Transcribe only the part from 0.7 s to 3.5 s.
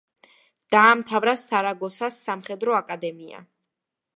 დაამთავრა სარაგოსას სამხედრო აკადემია.